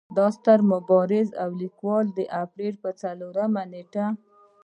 [0.17, 4.05] دا ستر مبارز او ليکوال د اپرېل پۀ څلورمه نېټه